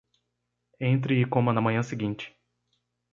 Entre 0.79 1.21
e 1.21 1.25
coma 1.27 1.53
na 1.53 1.61
manhã 1.61 1.83
seguinte 1.83 2.35